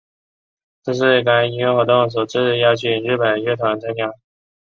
[0.81, 4.11] 这是该音乐活动首次邀请日本乐团参加。